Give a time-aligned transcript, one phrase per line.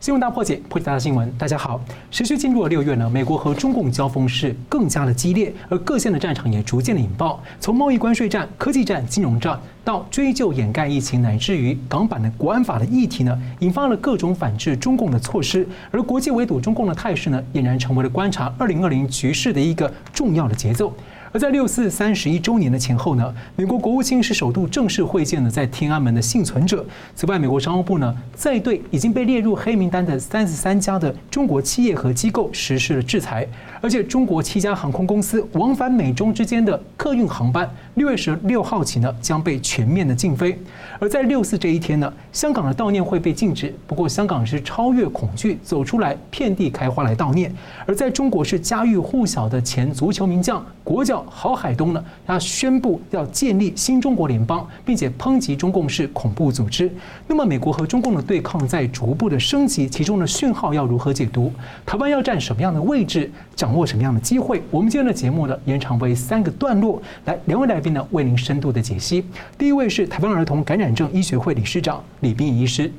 [0.00, 1.30] 新闻大破解，破解大新闻。
[1.36, 1.78] 大家好，
[2.10, 7.38] 持续进入了六月呢，美国和中共交锋是更加的激烈，而各线的战场也逐渐的引爆。
[7.60, 15.68] 从贸易关税战、科技战、金融战，到追究掩盖疫情，乃至于港版的国安法的议题呢，引发了各种反制中共的措施。
[15.90, 20.94] 而国际围堵中共的态势呢，俨然成为了观察二零二零局势的一个重要的节奏。
[21.32, 26.84] 而在六四三十一周年的前后呢，美国国务卿是首度正式会见了在天安门的幸存者。
[27.14, 33.46] 此外，美国商务部呢，在对已经被列入黑名单的三十三家的中国企业和机构实施了制裁。
[33.80, 37.68] 而且，中国七家航空公司往返美中之间的客运航班，
[38.00, 40.58] 六月十六号起呢，将被全面的禁飞。
[40.98, 43.74] 而在六四这一天呢，香港的悼念会被禁止。
[43.86, 47.54] 不过，香港是超越恐惧，走出来，遍地开花来悼念。
[47.84, 56.90] 而在中国是家喻户晓的前足球名将国脚郝海东呢，他宣布要建立新中国联邦，并且抨击中共是恐怖组织。
[57.26, 61.52] 那么，美国和中共的对抗在逐步的升级，其中的讯号要如何解读？
[61.84, 63.30] 台湾要占什么样的位置？
[63.54, 64.62] 掌握什么样的机会？
[64.70, 69.24] 我们今天的节目呢，延长为三个段落，来两位来宾呢为您深度的解析。
[69.58, 72.90] 第一位是台湾儿童感染症医学会理事长李秉颖医师，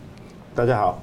[0.53, 1.01] 大家好。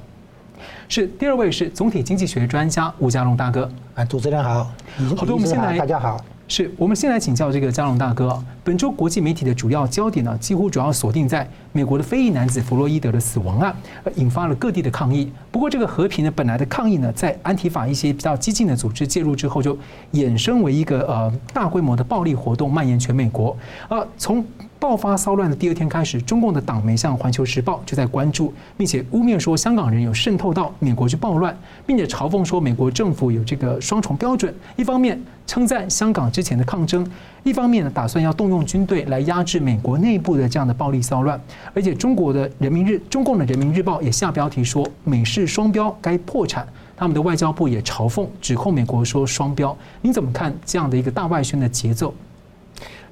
[0.89, 4.71] 是第二位是总体经济学专家吴家龙大哥，啊，主持人好。
[5.17, 6.21] 好的，我们先来，大家好。
[6.51, 8.43] 是我们先来请教这个加龙大哥。
[8.65, 15.31] 本周国际媒体的主要焦点呢，几乎主要锁定在美国的非裔男子弗洛伊德的死亡案，而引发了各地的抗议。
[15.51, 19.77] 不过，这个和平的本来的抗议呢，在安提法一些比较激进的组织介入之后，就
[20.15, 23.55] 衍生为一个呃大规模的暴力活动，蔓延全美国。
[23.89, 24.43] 啊，从
[24.81, 34.55] 爆发骚乱的第二天开始，中共的党媒像《环球时报》就在关注，并且污蔑说香港人有渗透到美国去暴乱，并且嘲讽说美国政府有这个双重标准。
[34.77, 37.05] 一方面称赞香港之前的抗争，
[37.43, 41.41] 一方面呢打算要动用军队来压制美国内部的这样的暴力骚乱。
[41.75, 46.65] 而且中国的人民日，中共的人民日报也下标题说美式双标该破产。
[46.97, 49.77] 他们的外交部也嘲讽指控美国说双标。
[50.03, 52.15] 您怎么看这样的一个大外宣的节奏？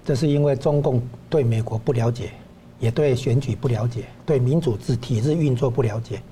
[0.07, 2.31] 这是因为中共对美国不了解，
[2.79, 6.23] 也对选举不了解，对民主制体制运作不了解，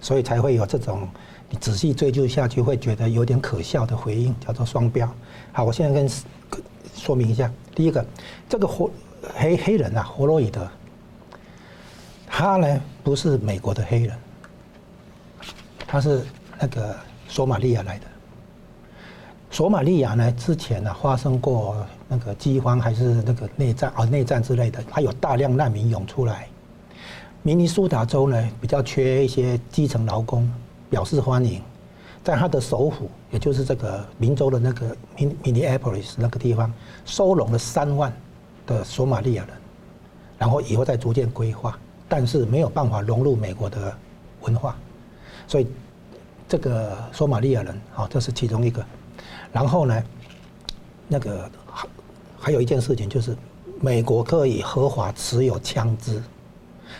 [0.00, 1.06] 所以才会有这种
[1.50, 5.06] 你仔细追究下去会觉得有点可笑的回应，叫做双标。
[5.52, 6.10] 好，我现在跟
[6.96, 8.02] 说明一下，第一个，
[8.48, 8.90] 这个活
[9.34, 10.66] 黑黑人啊，弗洛伊德，
[12.26, 14.16] 他呢不是美国的黑人，
[15.86, 16.24] 他是
[16.58, 16.96] 那个
[17.28, 18.06] 索马利亚来的。
[19.50, 21.86] 索马利亚呢之前呢发生过。
[22.10, 26.48] 那个饥荒还是那个内战啊，内战之类的，还有大量难民涌出来。
[27.42, 30.50] 明尼苏达州呢比较缺一些基层劳工，
[30.88, 31.62] 表示欢迎，
[32.24, 36.72] 在他的首府，也就是这个明州的那个 Minneapolis 那个地方，
[37.04, 38.10] 收容了三万
[38.66, 39.54] 的索马利亚人，
[40.38, 43.94] 然后以后再逐渐规划，但是没有办法融入美国的
[44.40, 44.74] 文化，
[45.46, 45.66] 所以
[46.48, 48.82] 这个索马利亚人啊，这是其中一个。
[49.52, 50.02] 然后呢，
[51.06, 51.50] 那个。
[52.40, 53.36] 还有一件事情就是，
[53.80, 56.22] 美国可以合法持有枪支，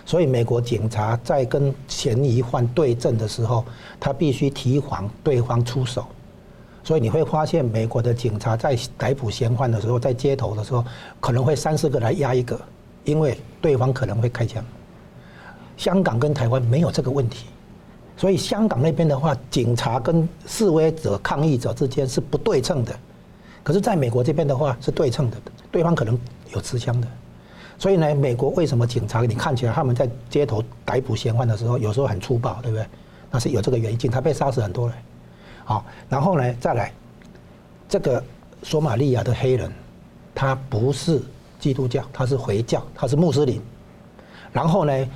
[0.05, 3.65] 所以美国警察在跟嫌疑犯对阵的时候，
[4.01, 6.05] 他必须提防对方出手。
[6.85, 10.85] 所以你会发现，美国的警察在逮捕嫌犯的时候，在街头的时候，
[11.21, 12.59] 可能会三四个来压一个，
[13.05, 14.65] 因为对方可能会开枪。
[15.77, 17.47] 香港跟台湾没有这个问题，
[18.17, 22.99] 所以香港那边的话，警察跟示威者、抗议者之间是不对称的。
[23.69, 25.37] 可是，在美国这边的话是对称的，
[25.71, 26.19] 对方可能
[26.55, 27.07] 有持枪的，
[27.77, 32.87] 所以呢，美国为什么警察你看起来他们在街头逮捕嫌犯的时候，有时候很粗暴，对不对？
[33.31, 34.97] 那是有这个原因，警察被杀死很多人。
[35.67, 36.91] 好，然后呢，再来，
[37.87, 38.25] 这个
[38.63, 39.71] 索马利亚的黑人，
[40.35, 41.21] 他不是
[41.61, 43.61] 基督教，他是回教，他是穆斯林。
[44.51, 45.09] 然后呢，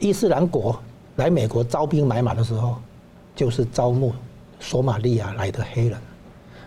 [0.00, 0.76] 伊斯兰国
[1.14, 2.78] 来美国招兵买马的时候，
[3.36, 4.12] 就是招募
[4.58, 5.96] 索马利亚来的黑人。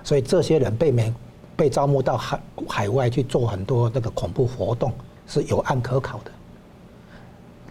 [0.02, 1.12] 所以这些人被美
[1.56, 4.92] 被招募到海海外去做很多那个恐怖活动
[5.28, 6.32] 是有案可考的。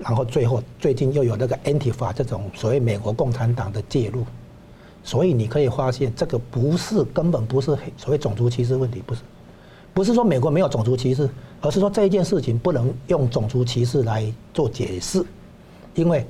[0.00, 4.24] 然后最后最近又有那个 Antifa 这种所谓美国共产党的介入，
[5.04, 9.20] 所以你可以发现这个不是根本不是所谓种族歧视问题，不是，
[9.92, 15.24] 不是说美国没有种族歧视，而是说这一件事情不能用种族歧视来做解释，
[15.94, 16.26] 因为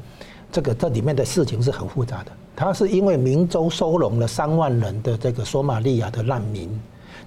[0.53, 2.33] 这个这里面的事情是很复杂的。
[2.55, 6.69] 他是因为明州收容了三万人的这个索马利亚的难民，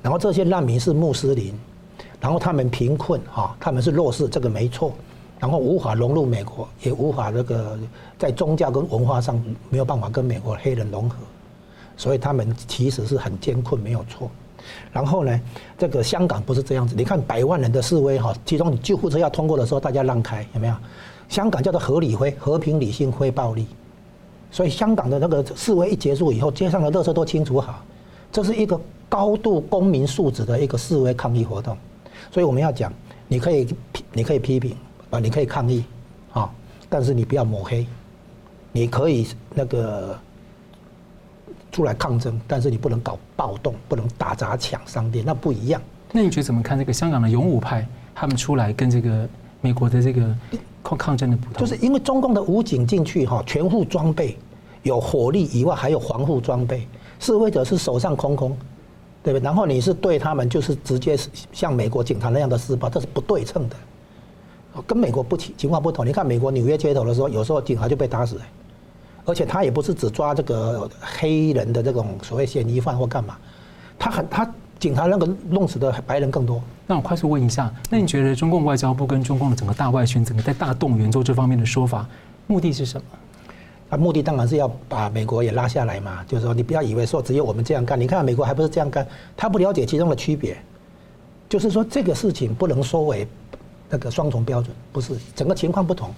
[0.02, 1.54] 然后这些难民是穆斯林，
[2.20, 4.94] 然后他们贫困哈，他们是弱势，这个没错，
[5.40, 7.78] 然后无法融入美国，也无法那个
[8.18, 11.18] 在宗教跟文化上没有办法跟美国黑人融合，
[11.96, 14.30] 所以他们其实是很艰困，没有错。
[14.92, 15.40] 然后呢，
[15.78, 20.76] 这个香港不是这样子，你看百万人的示威哈，其中救护车要通过的时候，大家让开，有没有？
[21.30, 23.68] 香港叫做合理非，和平理性非暴力。
[24.50, 27.84] 所以香港的那个示威一结束以后，街上的垃圾都清除好，
[28.32, 28.80] 这是一个
[29.10, 31.78] 高度公民素质的一个示威抗议活动。
[32.32, 32.92] 所以我们要讲，
[33.28, 34.76] 你可以批，你可以批评
[35.10, 35.84] 啊，你可以抗议
[36.34, 36.52] 啊，
[36.90, 37.86] 但是你不要抹黑。
[38.74, 40.16] 你可以那个
[41.72, 45.82] 出来抗争，但是你不能搞暴动，不能打砸抢商店，那不一样。
[46.12, 49.28] 那你觉得怎么看这个香港的勇武派他们出来跟这个
[49.62, 50.36] 美国的这个
[50.84, 51.54] 抗抗争的不同？
[51.54, 54.38] 就是因为中共的武警进去哈，全副装备，
[54.84, 56.88] 有火力以外还有防护装备，
[57.20, 58.56] 示威者是手上空空，
[59.28, 59.44] 对不对？
[59.44, 61.18] 然后你是对他们就是直接
[61.52, 63.76] 像美国警察那样的施暴，这是不对称的，
[64.88, 66.08] 跟美国不情情况不同。
[66.08, 68.42] 你看美国纽约街头的时候，有时候警察就被打死了。
[69.26, 73.36] 而且他也不是只抓这个黑人的这种所谓嫌疑犯或干嘛，
[74.00, 76.62] 他很他警察那个弄死的白人更多。
[76.86, 82.08] 那我快速问一下，那你觉得中共外交部跟中共的整个大外宣，整个在大动员做这方面的说法，
[82.48, 83.06] 目的是什么？
[83.90, 86.24] 啊，目的当然是要把美国也拉下来嘛。
[86.28, 90.58] 就是说，你不要以为说只有我们这样干，你看美国还不是这样干，他不了解其中的区别。
[91.50, 93.28] 就是说，这个事情不能说为
[93.90, 96.14] 那个双重标准，不是整个情况不同。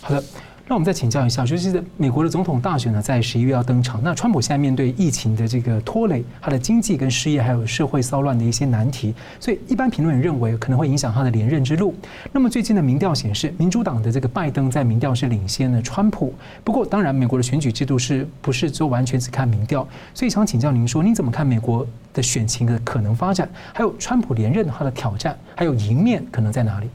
[0.00, 0.24] 好的。
[0.70, 4.02] 那我们再请教一下，就是美国的总统大选呢，在十一月要登场。
[4.04, 11.94] 那川普现在面对疫情的这个拖累，他的经济跟失业，还有社会骚乱的一些难题，所以一般评论认为可能会影响他的连任之路。
[12.32, 16.34] 那么最近的民调显示，民主党的这个拜登在民调是领先的川普。
[16.62, 19.88] 不过，当然美国的选举制度是不是就完全只看民调？
[20.12, 23.48] 所以想请教您说，您怎么看美国的选情的可能发展？
[23.72, 26.90] 还有川普连任他的挑战，还有赢面可能在哪里？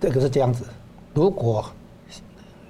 [0.00, 0.64] 这个是这样子，
[1.12, 1.68] 如果。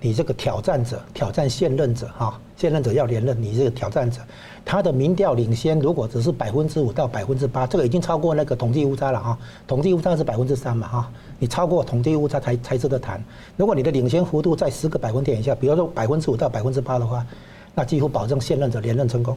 [0.00, 4.22] 你这个挑战者挑战现任者哈，现任者要连任，你这个挑战者，
[4.64, 9.38] 他的民调领先，如果只是百分之五到百分之八，这个已经超过那个统计误差了哈。
[9.66, 13.22] 统计误差是百分之三嘛哈，你超过统计误差才才值得谈。
[13.58, 17.26] 如果你的领先幅度在十个百分点以下，比如说百分之五到百分之八的话，
[17.74, 19.36] 那几乎保证现任者连任成功。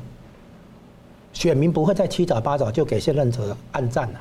[1.34, 4.20] 选民不会再七早八早就给现任者按赞了，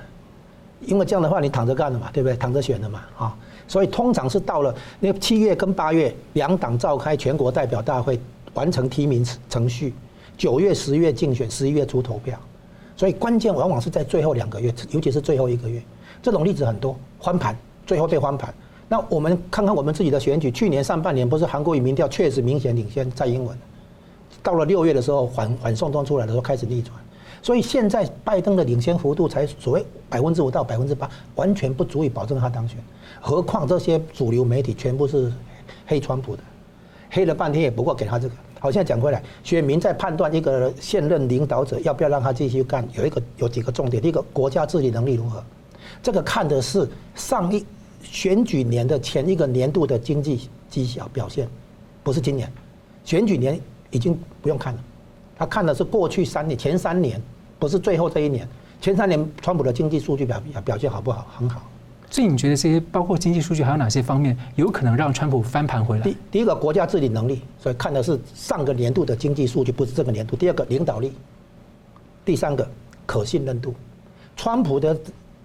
[0.80, 2.36] 因为这样的话你躺着干了嘛，对不对？
[2.36, 3.36] 躺着选了嘛啊。
[3.72, 8.20] 所以通常是到了那七月跟八月，两党召开全国代表大会，
[8.52, 9.94] 完成提名程序，
[10.36, 12.38] 九月、十月竞选，十一月初投票。
[12.94, 15.82] 所以关键往往是在最后两个月，尤其是最后一个月，
[16.22, 18.52] 这种例子很多，翻盘，最后被翻盘。
[18.90, 23.56] 那我们看看我们自己的选举，去年上半年不是韩国瑜民调确实明显领先蔡英文，
[24.42, 26.94] 到了六月的时候缓缓送中出来的时候开始逆转。
[27.42, 32.78] 所以现在拜登的领先幅度才所谓百分之五到百分之八，完全不足以保证他当选。
[33.20, 35.32] 何况这些主流媒体全部是
[35.84, 36.42] 黑川普的，
[37.10, 38.34] 黑了半天也不过给他这个。
[38.60, 44.00] 好，像讲回来，选民在判断一个现任领导者要不要让他继续干，有一个有几个重点。
[44.00, 45.42] 第一个，国家治理能力如何？
[46.00, 47.66] 这个看的是上一
[48.02, 51.48] 选举年的前一个年度的经济绩效表现，
[52.04, 52.50] 不是今年。
[53.04, 53.60] 选举年
[53.90, 54.80] 已经不用看了，
[55.36, 57.20] 他看的是过去三年前三年。
[57.58, 58.44] 不是最后这一年，
[58.80, 61.28] 前三年川普的经济数据表表现好不好？
[61.38, 61.62] 很好。
[62.10, 66.02] 所以你觉得这些包括经济数据还有哪些方面有可能让川普翻盘回来？
[66.02, 70.34] 第第一个国家治理能力，所以看的是上个年度的经济数据，不是这个年度。
[70.34, 71.12] 第二个领导力，
[72.24, 72.68] 第三个
[73.06, 73.72] 可信任度。
[74.36, 74.98] 川普的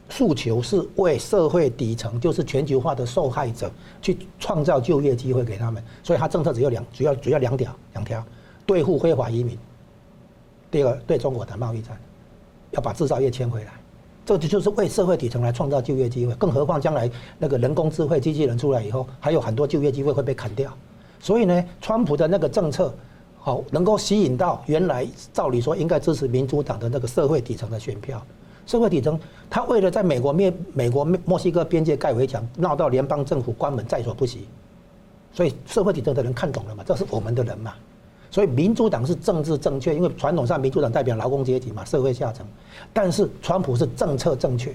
[0.10, 5.84] 诉求是为社会底层，就是全球化的受害者，去创造就业机会给他们。
[6.02, 8.26] 所以他政策只有两，主要主要两条，两条
[8.66, 9.56] 对付非法移民。
[10.72, 11.98] 第二个对中国的贸易战。
[12.72, 13.72] 要把制造业迁回来，
[14.26, 16.34] 这就就是为社会底层来创造就业机会。
[16.36, 17.10] 更何况将来
[17.40, 20.72] 那个人工智慧机器人出来以后，还有很多就业机会会被砍掉。
[21.22, 22.94] 所以呢，川普的那个政策，
[23.40, 28.22] 好能够吸引到原来照理说应该支持民主党的那个社会底层的选票。
[28.66, 29.18] 社会底层
[29.50, 34.46] 他为了在美国面美国墨西哥边界盖围墙，闹到联邦政府关门在所不惜。
[35.32, 37.74] 所以社会底层的人看懂了嘛，这是我们的人嘛。
[38.30, 42.46] 所以民主党是政治正确，因为传统上民主党代表劳工阶级嘛，社会下层。
[42.94, 44.74] 但是川普是政策正确，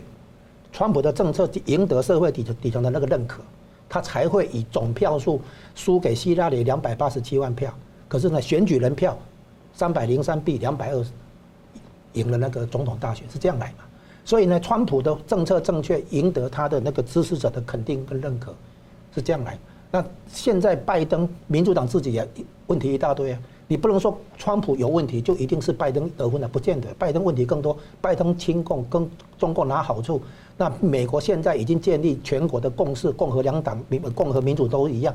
[0.72, 3.42] 川普的政策赢得社会底层底层的那个认可，
[3.88, 5.40] 他才会以总票数
[5.74, 7.72] 输给希拉里两百八十七万票。
[8.08, 9.16] 可是呢，选举人票
[9.74, 11.10] 三百零三比两百二十
[12.14, 13.84] 赢了那个总统大选，是这样来嘛？
[14.24, 18.54] 所以呢，川普的政策正确，赢得他的那个支持者的肯定跟认可，
[19.14, 19.58] 是这样来。
[19.90, 22.26] 那现在拜登民主党自己也
[22.72, 23.38] 问题一大堆啊，
[23.68, 29.06] 你不能说川普有问题就一定是拜登得分了，不见得，拜登问题更多，拜登亲共跟
[29.38, 30.22] 中共拿好处，
[30.56, 35.14] 那美国现在已经建立全国的共识，共和两党民共和民主都一样，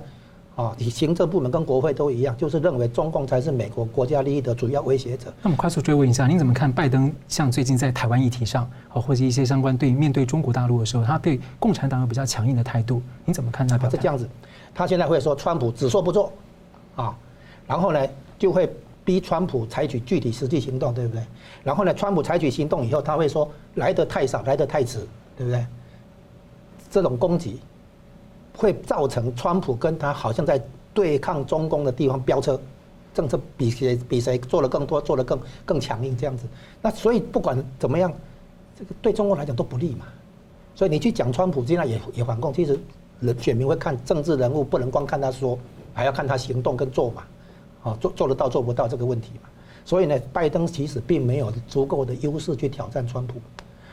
[0.55, 5.33] 啊，你行政部门跟国会都一样，就是认为中共才是美国国家利益的主要威胁者。
[5.41, 13.89] 那么快速追问一下，您怎么看拜登像最近在台湾议题上，啊，或者一些相关对面对中国大陆的时候，他对共产党有比较强硬的态度，你怎么看他表？
[13.89, 14.29] 是这样子。
[14.75, 16.31] 他现在会说川普只说不做，
[16.95, 17.17] 啊，
[17.67, 18.07] 然后呢
[18.39, 18.67] 就会
[19.03, 21.23] 逼川普采取具体实际行动，对不对？
[21.63, 24.99] 然后呢，川普采取行动以后，他会说来得太少，来得太迟，
[25.37, 25.65] 对不对？
[26.89, 27.59] 这种攻击
[28.55, 30.61] 会造成川普跟他好像在
[30.93, 32.59] 对抗中共的地方飙车，
[33.13, 36.45] 政策比谁比谁做的更多，做的更更强硬这样子。
[36.81, 38.11] 那所以不管怎么样，
[38.77, 40.05] 这个对中国来讲都不利嘛。
[40.75, 42.79] 所以你去讲川普，现在也也反共，其实
[43.19, 45.57] 人选民会看政治人物，不能光看他说，
[45.93, 47.23] 还要看他行动跟做嘛。
[47.83, 49.49] 啊，做做得到做不到这个问题嘛。
[49.85, 53.35] 所以呢，拜登其实并没有足够的优势去挑战川普。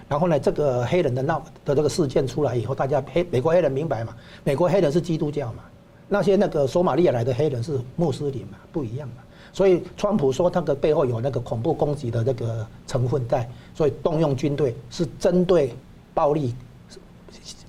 [0.08, 4.14] 然后呢，这个黑人的闹的这个事件出来以后，大家黑美国黑人明白嘛？
[4.42, 5.62] 美国黑人是基督教嘛？
[6.08, 8.58] 那些那个索马利亚来的黑人是穆斯林嘛？
[8.70, 9.14] 不一样嘛？
[9.52, 15.74] 所以川普说他的背后有那个恐怖攻击的那个成分在，所以动用军队是针对
[16.12, 16.54] 暴力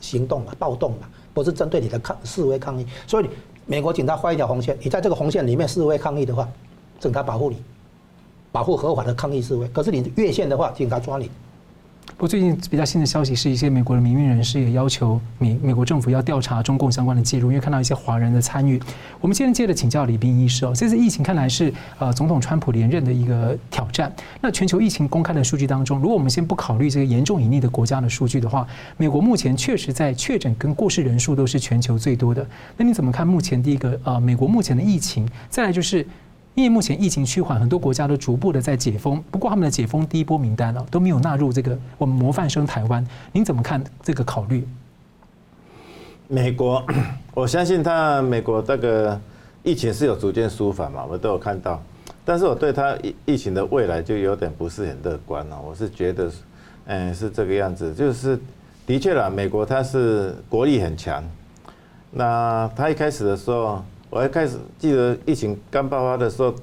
[0.02, 2.86] 行动嘛、暴动嘛，不是针对你的抗示威抗议。
[3.08, 3.30] 所以
[3.68, 6.48] 美国警察画一条红线，你在这个红线里面示威抗议的话，
[7.00, 7.58] 警察保护你，
[8.52, 9.68] 保护合法的抗议示威。
[9.70, 11.30] 可是你越线的话，警察抓你。
[12.18, 18.82] 不过最近比较新的消息是一些美国的民运人士也要求美美国政府要调查中共相关的介入，因为看到一些华人的参与。
[19.20, 24.10] 我们今天接着请教李斌医师哦，这次疫情看来是呃总统川普连任的一个挑战。
[24.40, 32.48] 那全球疫情公开的数据当中，如果我们先不考虑这个严重隐匿的国家的数据的话，美国目前确实在确诊跟过世人数都是全球最多的。
[32.78, 35.28] 那你怎么看目前第一个呃美国目前的疫情？
[35.50, 36.08] 再来就是。
[36.56, 44.66] 因为目前疫情趋缓，很多国家都逐步的在解封，不过他们的解封第一波名单啊都没有纳入这个我们模范生台湾，您怎么看这个考虑？
[46.30, 46.82] 美国，
[47.34, 49.20] 我相信他美国这个
[49.64, 51.84] 疫情是有逐渐舒缓嘛，我们都有看到，
[52.24, 55.62] 但是我对他疫疫情的未来就有点不是很乐观了。
[55.62, 56.32] 我是觉得，
[56.86, 58.40] 嗯，是这个样子，就是
[58.88, 61.22] 的确啦，美国它是国力很强，
[62.12, 63.84] 那他一开始的时候。
[64.16, 66.56] 我一开始记得疫情刚爆发的时候，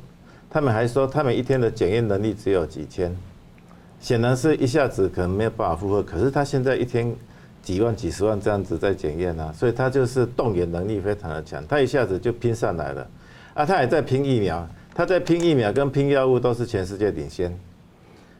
[0.48, 3.14] 他们还说他们一天的检验能力只有几千，
[4.00, 6.02] 显然是一下子可能没有办法负荷。
[6.02, 7.14] 可是他现在一天
[7.62, 13.06] 几万、几十万这样子在检验啊，所以他就是动员能力非常的强，他一下子就拼上来了。
[13.52, 17.54] 啊，他也在拼疫苗，他在拼疫苗跟拼药物都是全世界领先。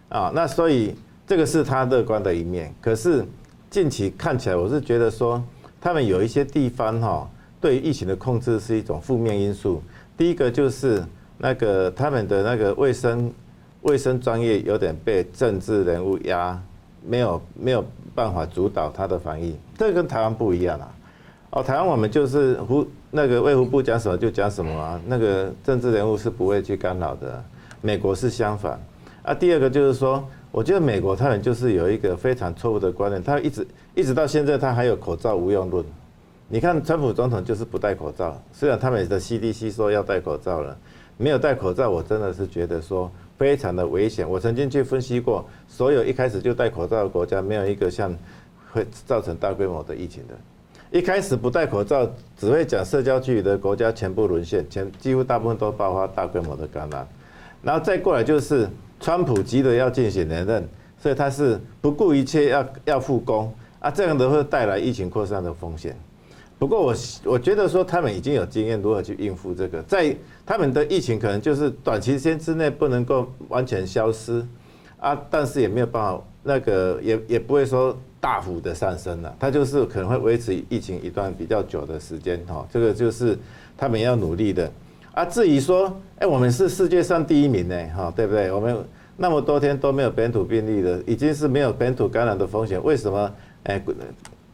[0.09, 2.75] 啊，那所以这个是他乐观的一面。
[2.81, 3.23] 可是
[3.69, 5.45] 近期看起来，我是觉得说
[5.83, 7.29] 他们有一些地方哈。
[7.63, 9.81] 对于疫情的控制是一种负面因素。
[10.19, 11.03] 第一个就是
[11.39, 13.33] 那个他们的那个卫生
[13.83, 16.61] 卫生专业有点被政治人物压，
[17.07, 17.85] 没有没有
[18.17, 19.57] 办法主导他的防疫。
[19.79, 20.93] 这跟台湾不一样啊。
[21.51, 27.43] 哦，台湾我们就是胡那个卫福部讲什么就讲什么啊，那个政治人物是不会去干扰的。
[27.81, 28.81] 美国是相反。
[29.23, 35.85] 啊，第二个就是说，我觉得美国他们就是有一个非常错误的观念，他一直一直到现在他还有口罩无用论。
[36.55, 38.39] 你看，川普总统就是不戴口罩。
[38.53, 40.77] 虽然他们的 CDC 说要戴口罩了，
[41.17, 44.29] 没有戴口罩，我真的是觉得说非常的危险。
[44.29, 48.15] 我曾经去分析过，所有一开始就戴口罩的国家，没有一个像
[48.71, 50.35] 会造成大规模的疫情的。
[50.91, 52.07] 一开始不戴口罩，
[52.37, 57.09] 只会讲社交距离的国家全部沦陷，全几乎大部分都爆发大规模的感染。
[57.63, 58.69] 然后再过来就是
[59.01, 60.69] 川普急着要进行连任，
[60.99, 65.97] 所以他是不顾一切要要复工啊，这样的会带来疫情扩散的风险。
[66.63, 70.17] 不过我我觉得说他们已经有经验如何去应付这个，在
[70.47, 74.47] 他们的疫情可能就是短期间之内不能够完全消失，
[75.01, 83.37] 啊，但是也没有办法那个也也不会说大幅的上升了，它就是可能会维持疫情一段比较久的时间哈，这个就是
[83.77, 84.71] 他们要努力的。
[85.15, 88.53] 啊，至于说，哎，我们是世界上第一名呢，哈，对不对？
[88.53, 88.77] 我们
[89.17, 93.35] 那么多天都没有本土病例的，已经是没有本土感染的风险，为什么？
[93.65, 93.83] 哎。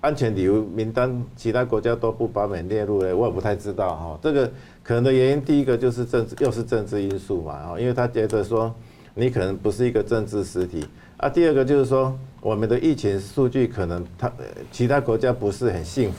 [0.00, 4.19] 安全理由名单，其他国家都不把美列入嘞，我也不太知道哈。
[4.23, 4.49] 这个
[4.85, 8.73] 可能的原因，第一个就是政治，又是政治因素嘛哈，因为他觉得说
[9.14, 10.87] 你可能不是一个政治实体
[11.17, 11.28] 啊。
[11.28, 14.33] 第二个就是说，我们的疫情数据可能他
[14.71, 16.12] 其他国家不是很信，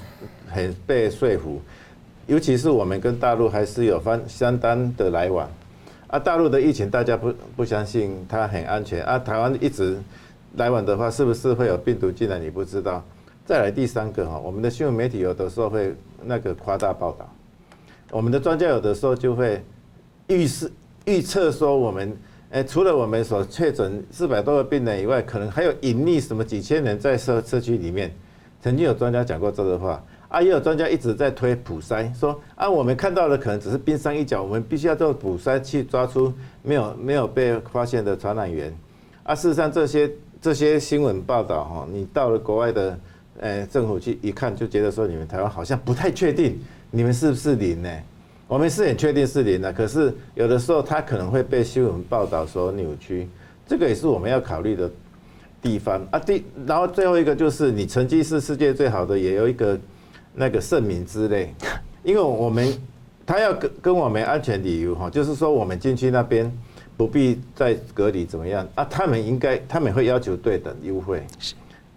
[0.50, 1.62] 很被说服，
[2.28, 5.50] 尤其是我们跟大陆还是有方相当的来往
[6.08, 6.20] 啊。
[6.20, 9.98] 大陆的疫情大家不不相信它很安全啊，台湾一直
[10.58, 12.38] 来往的话，是不是会有病毒进来？
[12.38, 13.02] 你不知道。
[13.50, 15.92] 再来第三个哈，我们的新闻媒体有的时候会
[16.24, 17.28] 那个夸大报道，
[18.12, 19.60] 我们的专家有的时候就会
[20.28, 20.72] 预示
[21.06, 22.16] 预测说，我们
[22.52, 28.12] 诶除了我们所确诊四百多个病人以外，可能还有隐匿什么几千人在社社区里面。
[28.62, 38.72] 曾经有专家讲过这个话，啊，也有专家一直在推普筛，说啊，我们看到的可能只是冰山一角，我们必须要做普筛去抓出没有没有被发现的传染源。
[39.24, 42.96] 啊，事实上这些这些新闻报道哈，你到了国外的。
[43.40, 46.60] 诶，政府去一看就觉得说，你们台湾好像不太确定，
[46.92, 47.90] 你们是不是零呢？
[48.48, 53.28] 我们是很确定是零的，可是有的时候它可能会被新闻报道所扭曲，
[53.68, 54.90] 这个也是我们要考虑的
[55.62, 56.18] 地方啊。
[56.18, 59.80] 第，然后最后一个就是你成绩是世界最好的，也有一个
[60.34, 61.54] 那个盛名之类，
[62.04, 62.74] 因为我们
[63.26, 66.52] 他要跟跟我们安全理由哈，就是说我们进去那边
[66.98, 68.84] 不必再隔离怎么样啊？
[68.90, 71.24] 他们应该他们会要求对等优惠，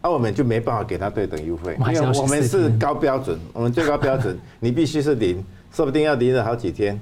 [0.02, 5.42] 啊，我们就没办法给他对等优惠，因为我们是高标准， 我们最高标准你必须是零。
[5.72, 7.00] 说不定要零了好几天，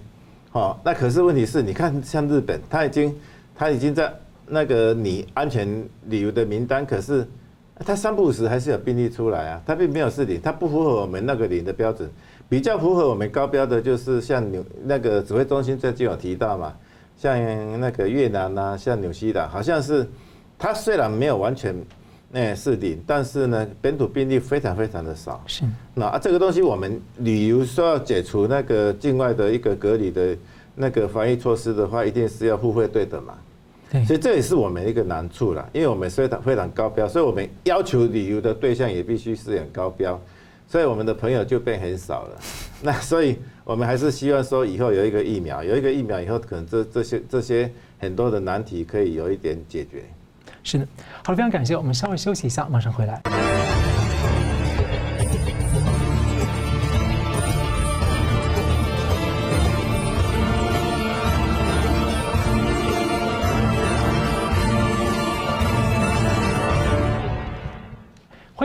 [0.53, 3.13] 好，那可是问题是，你看像日本，他已经
[3.53, 4.15] 他已经在
[4.47, 5.67] 那个你安全
[6.07, 7.27] 旅游的名单，可是
[7.85, 12.09] 他三不五时还是有病例出来啊，他并没有是零，他不符合我们那个零的标准，
[12.49, 16.73] 比较符合我们高标的，就是像纽那个指挥中心最近有提到嘛，
[17.17, 20.09] 像那个越南啊，像纽西兰，好像是
[20.57, 21.75] 他虽然没有完全。
[22.33, 25.43] 那是的，但是呢，本土病例非常非常的少。
[25.49, 30.37] 是，那啊，这个东西我们旅游说要解除那个境外的一个隔离的
[30.77, 33.35] 那个防疫措施的话，一定是要互惠对等嘛。
[33.91, 40.21] 对，所以这也是我们一个难处了，因为我们非常非常高标，所以我们要求旅游的对象也必须是很高标，
[40.69, 42.39] 所以我们的朋友就变很少了。
[42.81, 47.69] 那所以我们还是希望说以后有一个疫苗，有一个疫苗以后，可能这这些这些
[47.99, 50.05] 很多的难题可以有一点解决。
[50.63, 50.87] 是的，
[51.25, 53.21] 好了，非常感谢，我们稍微休息一下，马上回来。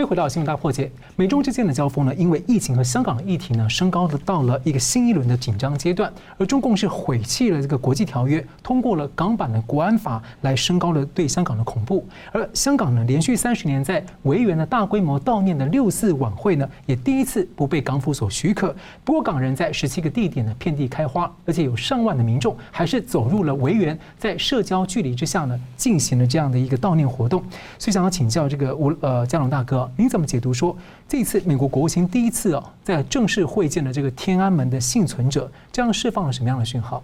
[0.05, 0.91] 回到新闻大破解。
[1.15, 6.12] 美中之间的交锋呢，因为疫情和香港的议题呢，升高了到了一个新一轮的紧张阶段。
[6.38, 12.05] 而中共是毁弃了这个国际条约，通过了港版的国安法，来升高了对香港的恐怖。
[12.31, 18.75] 而香港呢，连续三十年在维园的大规模悼念的六四晚会呢，也第一次不被港府所许可。
[19.03, 27.41] 不过，港人在十七个地点呢，遍地开花，而且有上万的民众还是走入了维园，在社交距离之下呢，进行了这样的一个悼念活动。
[27.79, 29.89] 所以，想要请教这个吴呃佳龙大哥。
[29.98, 30.75] 您怎么解读说，
[31.08, 37.01] 这次美国国务卿第一次啊，在正式会见了这个天安门的幸存者，这样释放了什么样的讯号？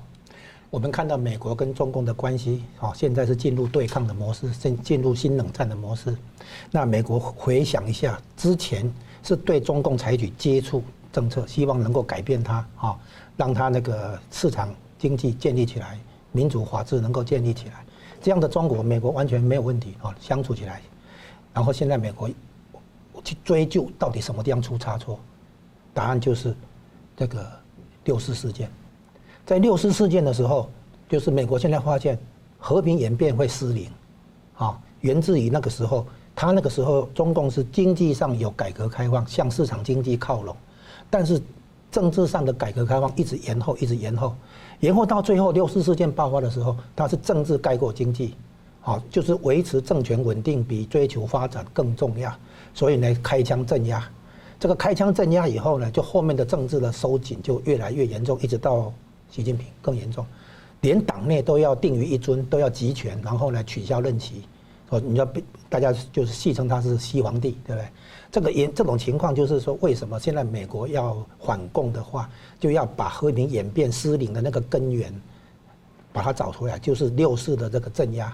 [0.70, 6.14] 我们看到美国跟中共的关系，啊，现在是进入对抗的模式，进进入新冷战的模式。
[6.70, 8.92] 那美国回想一下，之前
[9.24, 13.00] 是对中共采取接触政策，希望能够改变它，啊，
[13.38, 14.68] 让它那个市场
[15.00, 15.98] 经济建立起来，
[16.34, 17.86] 民主法治能够建立起来，
[18.22, 20.82] 这样的中国，美国完全没有问题啊，相处起来。
[21.54, 22.30] 然后现在美国。
[23.24, 25.20] 去追究到底什么地方出差错，
[25.94, 26.56] 答案就是
[27.16, 27.46] 这个
[28.06, 28.70] 六四事件。
[29.46, 30.70] 在六四事件的时候，
[31.10, 32.18] 就是美国现在发现
[32.58, 33.90] 和平演变会失灵，
[34.56, 36.06] 啊，源自于那个时候，
[36.36, 40.56] 他那个时候中共是经济上有改革开放，向市场经济靠拢，
[41.10, 41.42] 但是
[41.92, 44.36] 政治上的改革开放一直延后，一直延后，
[44.80, 48.36] 延后到最后六四事件爆发的时候，他是政治盖过经济，
[48.84, 52.34] 啊，就是维持政权稳定比追求发展更重要。
[52.74, 54.10] 所以呢，开枪镇压，
[54.60, 58.94] 这个开枪镇压以后呢，就后面的政治的收紧就越来越严重，一直到
[59.30, 60.26] 习近平更严重，
[60.82, 64.44] 连党内都要定于一尊，都要集权，然后呢取消任期，
[64.90, 67.88] 说你要被大家就是戏称他是西皇帝，对不对？
[68.32, 72.30] 这个严这种情况就是说，为什么现在美国要反共的话，
[72.60, 75.14] 就要把和平演变失灵的那个根源，
[76.14, 78.34] 把它找出来，就是六四的这个镇压。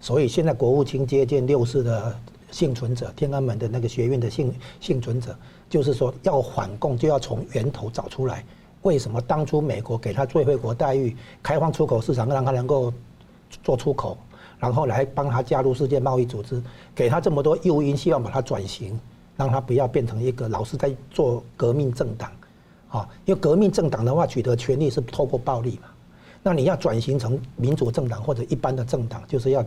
[0.00, 2.18] 所以现在国务卿接见六四的。
[2.50, 5.36] 幸存者，天安门的那个学院的幸幸存者，
[5.68, 8.44] 就是说要反共，就要从源头找出来。
[8.82, 12.92] 为什么当初美国给他最惠国待遇，开放出口市场，让他能够
[13.62, 14.16] 做出口，
[14.58, 16.62] 然后来帮他加入世界贸易组织，
[16.94, 18.98] 给他这么多诱因，希望把他转型，
[19.36, 22.30] 让他不要变成一个老是在做革命政党，
[22.88, 25.88] 啊，因为革命政党的话，取得权力是透过暴力嘛。
[26.42, 29.62] 那你要转型成民主政党或者一般的政党，就是要。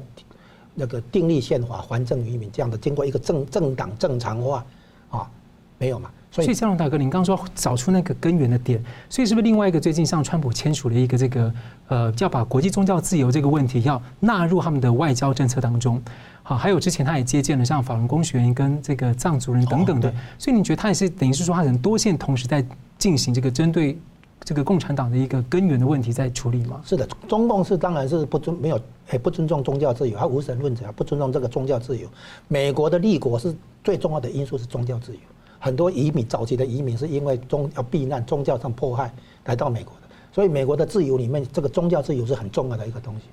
[0.73, 4.65] 那个订立宪法，还政于民，这样的经过一个政政党正常化，
[5.09, 5.29] 啊，
[5.77, 6.09] 没有嘛？
[6.33, 11.53] 所以，向龙大哥，您刚刚说找出那个根源的点，所以是不是另外一个最近像川普签署了一个这个
[11.89, 16.01] 呃，要把国际宗教自由这个问题要纳入他们的外交政策当中？
[16.41, 22.65] 好，还有之前他也接见了像法轮功学员跟这个藏族人等等的，所以你觉得他也是等于是说他很多线同时在
[22.97, 23.97] 进行这个针对。
[24.43, 26.81] 这个共产党的一个根源的问题在处理吗？
[26.83, 28.79] 是的，中共是当然是不尊没有，
[29.13, 32.07] 也不尊重宗教自由，他无神论者，不尊重这个宗教自由。
[32.47, 35.19] 美国的立国是最重要的因素是宗教自由，
[35.59, 39.13] 很多移民早期的移民是因为宗要避难，宗教上迫害
[39.45, 40.01] 来到美国的，
[40.31, 43.25] 所以美国的自由里面这个宗教自由是很重要的一个东西。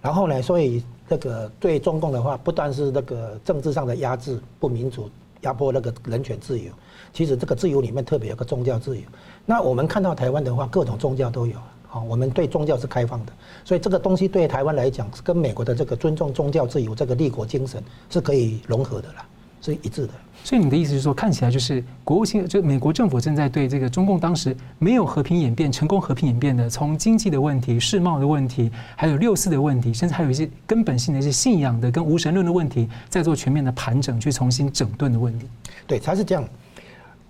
[0.00, 5.08] 然后呢，所以这个对中共的话，不但是那个政治上的压制不民主，
[5.42, 6.70] 压迫那个人权自由。
[7.12, 9.02] 其实这个自由里面特别有个宗教自由。
[9.46, 13.32] 那我们看到台湾的话，各种宗教都有好，我们对宗教是开放的，
[13.64, 19.26] 所以这个东西对台湾来讲，跟美国的这个尊重宗教自由这个立国精神是可以融合的啦。
[19.60, 20.12] 是一致的，
[20.44, 35.46] 所以你的意思是说，看起来就是国务卿，就美国政府正在对这个中共当时没有和平演变、成功和平演变的，从经济的问题、世贸的问题，还有六四的问题，甚至还有一些根本性的一些信仰的跟无神论的问题，在做全面的盘整，去重新整顿的问题。
[35.86, 36.44] 对，它是这样。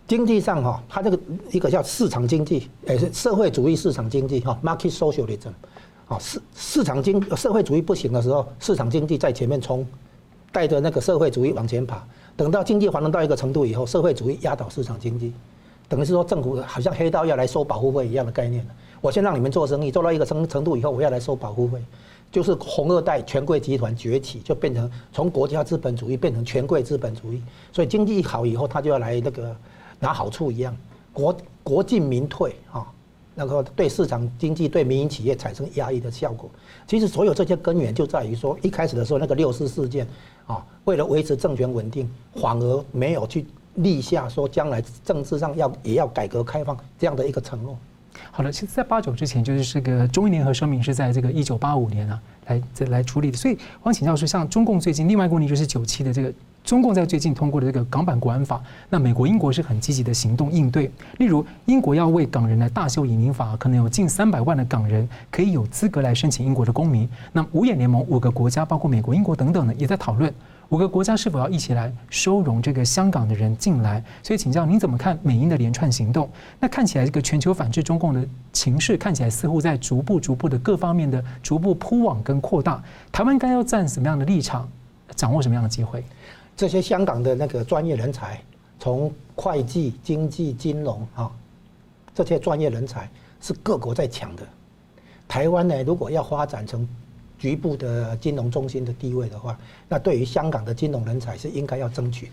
[0.07, 5.51] 经济上哈，它这个一个叫市场经济，也是社会主义市场经济哈，market socialism，
[6.09, 9.87] 啊，市市场经社会主义不行的时候，市场经济在前面冲，
[10.53, 12.03] 带着那个社会主义往前跑。
[12.37, 15.33] 等到经济繁荣到一个程度以后，社会主义压倒市场经济，
[15.89, 18.65] 等于是说政府好像黑道要来收保护费一样的概念。
[19.01, 21.83] 我先让你们做生意，做到一个程程度以后，我要来收保护费，
[22.31, 27.43] 就是红二代权贵集团崛起，就变成从国家资本主义变成权贵资本主义。
[27.73, 29.55] 所以经济好以后，他就要来那个
[29.99, 30.77] 拿好处一样，
[31.13, 32.87] 国国进民退啊，
[33.39, 36.51] 那个对市场经济对民营企业产生压抑的效果。
[36.87, 40.07] 其实所有这些根源就在于说，一开始的时候那个六四事件。
[40.49, 47.77] 啊，为了维持政权稳定，反而没有去立下说将来政治上要也要改革开放这样的一个承诺。
[48.31, 53.37] 好了，其实，在八九之前，就是这个中英联合声明是在这个一九八五年啊来来处理的。
[53.37, 56.33] 所以，我想请教说，像中共最近另外一个问题就是九七的这个
[56.69, 60.93] 中共在最近通过的这个港版国安法，那美国、英国是很积极的行动应对。
[61.17, 67.09] 例如，英国要为港人来大修移民法，可能有近三百万的港人可以有资格来申请英国的公民。
[67.33, 70.31] 那五眼联盟五个国家，包括美国、英国等等呢，也在讨论。
[70.69, 74.05] 五个国家是否要一起来收容这个香港的人进来？
[74.23, 76.29] 所以请教您怎么看美英的连串行动？
[76.61, 82.85] 那看起来这个全球反制中共的情势看起来似乎在逐步、逐步的各方面的逐步铺网跟扩大。
[83.11, 84.69] 台湾该要站什么样的立场，
[85.17, 86.05] 掌握什么样的机会？
[86.59, 88.43] 这些香港的那个专业人才，
[88.81, 91.31] 从会计、经济、金融啊，
[92.13, 93.09] 这些专业人才
[93.41, 94.43] 是各国在抢的。
[95.29, 96.87] 台湾呢，如果要发展成
[97.39, 99.57] 局部的金融中心的地位的话，
[99.89, 102.33] 那对于香港的金融人才是应该要争取的，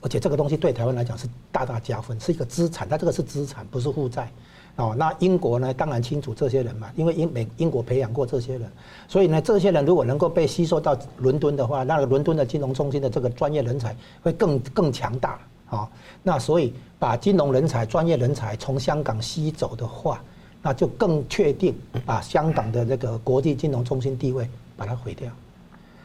[0.00, 4.32] 而且这个东西对台湾来讲是大大加分，是一个资产，它这个是资产，不是负债。
[4.76, 8.70] 哦，那英国呢，当然清楚这些人嘛，因为英美英国培养过这些人，
[9.08, 15.38] 所以呢，这些人如果能够被吸收到伦敦的话，那伦敦的金融中心的这个专业人才会更更强大。
[15.68, 15.88] 啊，
[16.22, 20.22] 那所以把金融人才、专业人才从香港吸走的话。
[20.62, 25.26] 那就更确定把香港的那个国际金融中心地位把它毁掉，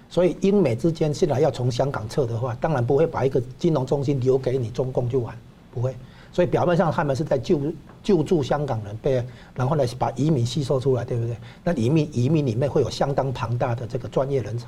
[0.08, 5.38] 所以英美之间现在要从香港撤的话，当然不会把一个金融中心留给你中共就完，
[5.73, 5.93] 不会。
[6.32, 7.60] 所以表面上他们是在救
[8.06, 11.36] 救助香港人被，然后呢把移民吸收出来，对不对？
[11.63, 14.68] 那移民移民里面会有相当庞大的这个专业人才，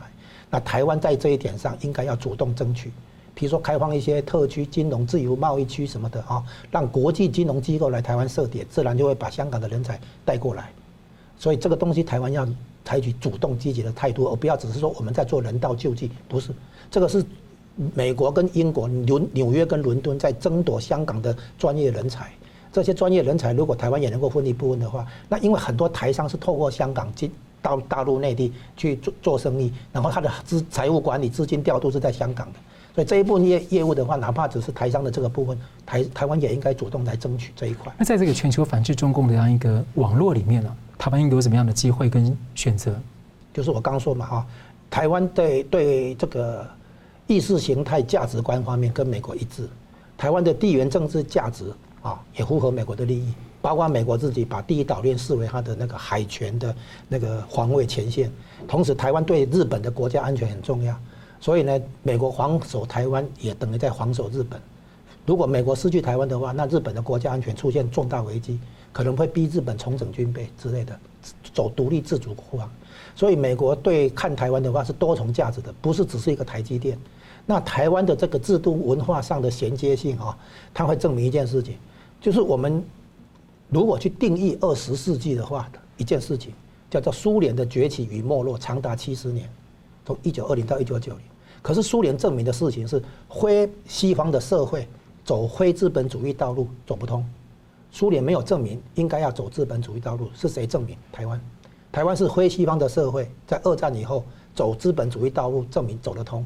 [0.49, 2.91] 那台湾在这一点上应该要主动争取。
[3.35, 10.71] 比如说开放一些特区金融自由贸易区什么的啊，让国际金融机构来台湾设点，自然就会把香港的人才带过来。
[11.37, 12.47] 所以这个东西台湾要
[12.83, 16.09] 采取主动积极的态度，而不要只是说我们在做人道救济。
[16.27, 16.51] 不是，
[16.89, 17.23] 这个是
[17.93, 22.31] 美国跟英国、纽纽约跟伦敦在争夺香港的专业人才。
[22.77, 32.59] 这些专业人才如果台湾也能够分一部分的话，那因为很多台商是透过香港进到大陆内地去做做生意，然后他的资财务管理、资金调度是在香港的。
[32.93, 37.91] 所以这一部分业业务的话，哪怕只是台商的这个部分，台台湾也应该主动来争取这一块。
[37.97, 42.93] 那在这个全球反制中共的这样一个网络里面呢，台湾应该有什么样的机会跟选择？
[43.55, 44.45] 就是我刚刚说嘛，哈，
[44.87, 46.63] 台湾对对这个
[47.25, 49.67] 意识形态价值观方面跟美国一致，
[50.15, 56.75] 台湾的地缘政治价值啊也符合美国的利益，包括美国自己把第一岛链视为它的那个海权的
[57.07, 58.31] 那个防卫前线，
[58.67, 60.95] 同时台湾对日本的国家安全很重要。
[61.39, 64.59] 所以呢，美国防守台湾也等于在防守日本。
[65.25, 68.59] 如果美国失去台湾的话，那日本的国家安全出现重大危机，
[68.93, 70.97] 可能会逼日本重整军备之类的，
[71.53, 72.71] 走独立自主国防。
[73.13, 76.97] 所以美国对看台湾的话是多重价值的，不是只是一个台积电。
[77.49, 80.37] 那台湾的这个制度文化上的衔接性啊，
[80.73, 81.77] 它会证明一件事情，
[82.19, 82.83] 就是我们
[83.69, 86.53] 如果去定义二十世纪的话，一件事情
[86.91, 89.49] 叫做苏联的崛起与没落长达七十年。
[90.05, 91.21] 从一九二零到一九九零，
[91.61, 94.85] 可是苏联证明的事情是，非西方的社会
[95.23, 97.25] 走非资本主义道路走不通。
[97.91, 100.97] 苏联没有证明应该要走资本主义道路，是谁证明？
[101.13, 101.41] 台湾，
[101.93, 106.45] 台湾是非西方的社会，在二战以后走资本主义道路证明走得通。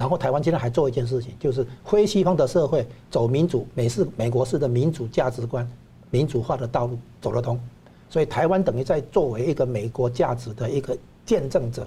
[0.00, 5.70] 然后台湾现在还做一件事情，就是非西方的社会走民主美式美国式的民主价值观、
[6.10, 7.60] 民主化的道路走得通。
[8.08, 11.86] 所以台湾等于在作为一个美国价值的一个见证者。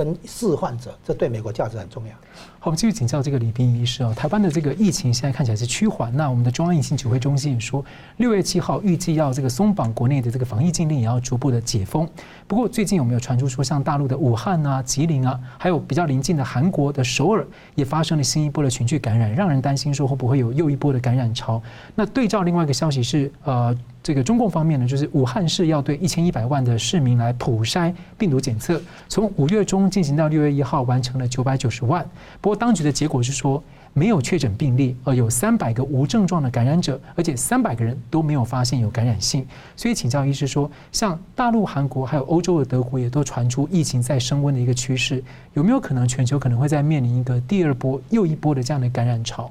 [0.00, 2.12] 跟四患者，这对美国价值很重要。
[2.58, 4.14] 好，我们继续请教这个李斌医师哦。
[4.16, 7.84] 台湾的这个疫情现在看起来是趋缓，那我们的中央疫情指挥中心也说，
[8.16, 12.08] 六月七号预计要这个松绑国内的这个防疫禁令，也要逐步的解封。
[12.46, 21.62] 不过最近有没有传出说，像大陆的武汉啊、吉林啊，还有比较邻近的韩国的首尔，也发生了新一波的群聚感染，让人担心说会不会有又一波的感染潮？
[21.94, 23.76] 那对照另外一个消息是，呃。
[24.10, 32.04] 这个中共方面呢，就是武汉市要对一千一百万的市民来普筛病毒检测，从五月中进行到六月一号，完成了九百九十万。
[32.40, 39.46] 不过当局的结果是说，没有确诊病例，而有三百个无症状的感染者，而且三百个人都没有发现有感染性。
[39.76, 45.22] 所以请教医师说，像大陆、韩国还有欧洲的德国，也都传出疫情在升温的一个趋势，
[45.54, 49.48] 有没有可能全球可能会在面临一个第二波又一波的这样的感染潮？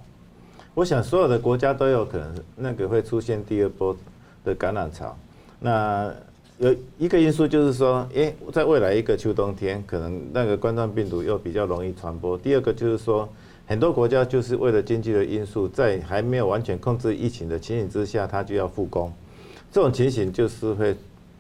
[0.74, 3.96] 我想所有的国家都有可能那个会出现第二波。
[4.44, 5.18] 的感染潮，
[5.60, 6.14] 那
[6.58, 12.38] 有一个因素就是说，诶，在未来一个秋冬天，可能那个冠状病毒又比较容易传播。
[12.38, 13.28] 第二个就是说，
[13.66, 19.14] 很多国家就是为了经济的因素，在还没有完全控制疫情的情形之下，它就要复工。
[19.72, 20.96] 这种情形就是会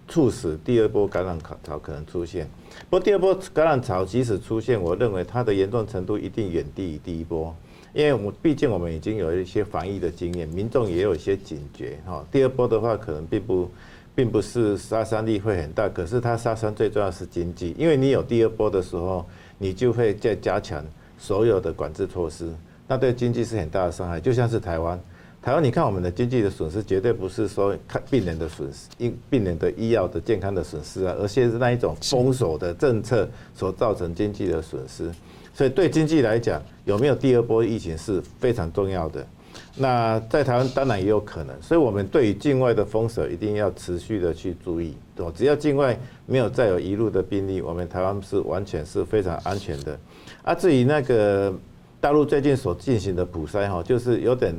[0.07, 2.47] 促使第二波感染潮可能出现。
[2.89, 7.53] 不过，第二波感染潮即使出现，我认为它的严重程度一定远低于第一波。
[7.93, 12.23] 因为我们毕竟我们已经有一些防疫的经验，民众也有一些警觉哈。
[12.31, 13.69] 第二波的话，可能并不，
[14.13, 19.25] 并不是杀伤力会很大，可是它杀伤最重要是经济，因为你有第二波的时候，
[19.57, 20.85] 你就会再加强
[21.17, 22.47] 所有的管制措施，
[22.87, 24.19] 那对经济是很大的伤害。
[24.19, 24.99] 就像是台湾，
[25.41, 35.11] 台湾你看我们的经济的损失，绝对不是说看病人的损失，因病人的医药的健康的损失啊，而是那一种封锁的政策所造成经济的损失。
[35.59, 39.27] 所以对经济来讲，有没有第二波疫情是非常重要的。
[39.75, 44.95] 那在台湾当然也有可能，所以我们对于境外的封锁一定要持续的去注意。
[45.35, 49.99] 只要境外没有再有一路的病例，我们台湾是完全是非常安全的。
[50.43, 51.53] 啊，至于那个
[51.99, 54.55] 大陆最近所进行的普筛哈，就是有点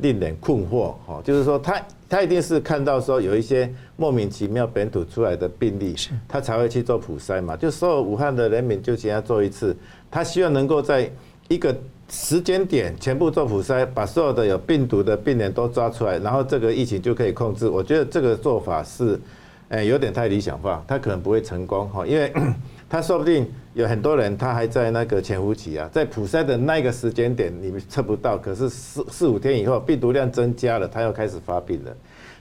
[0.00, 1.80] 令人困惑哈，就是说他。
[2.08, 5.92] 他一定是看到说有一些莫名其妙本土出来的病例，
[6.28, 7.56] 他才会去做普筛嘛。
[7.56, 9.76] 就所有武汉的人民就请他做一次，
[10.10, 11.10] 他希望能够在
[11.48, 11.76] 一个
[12.08, 17.68] 时间点全部做普筛，把所有的有病毒的病人都抓出来，然后这个疫情就可以控制。
[17.68, 19.20] 我觉得这个做法是，
[19.68, 22.32] 诶，有点太理想化，他可能不会成功哈，因为。
[22.88, 31.90] 他说不定有很多人，他还在那个潜伏期啊，在普筛的那个时间点你们测不到，可是四四五天以后病毒量增加了，他又开始发病了。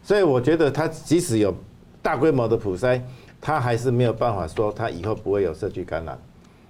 [0.04, 1.52] 所以我觉得他即使有
[2.00, 3.02] 大规模的普筛，
[3.42, 6.16] 他还是没有办法说他以后不会有社区感染。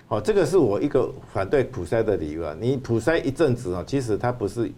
[0.07, 2.55] 好，这个是我一个反对普筛的理由啊。
[2.59, 4.71] 你普筛一阵子啊，其实它不是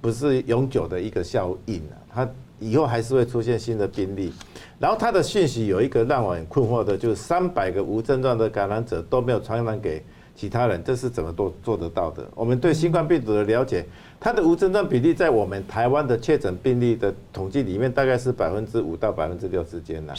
[0.00, 4.32] 不是永久的一个效应啊，它以后还是会出现新的病例。
[4.78, 10.02] 然后它的讯息有一个让我很困惑的，就是三百个无症状的感染者都没有传染给
[10.36, 12.26] 其他人，这是怎么做做得到的？
[12.34, 13.84] 我们对新冠病毒的了解，
[14.18, 20.12] 它的无症状比例在我们台湾的确诊病例的统计里面，大概是百分之五到百分之六之间呢。